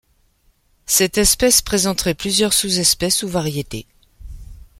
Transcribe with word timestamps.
Cette 0.87 1.19
espèce 1.19 1.61
présenterait 1.61 2.15
plusieurs 2.15 2.53
sous-espèces 2.53 3.21
ou 3.21 3.27
variétés. 3.29 3.85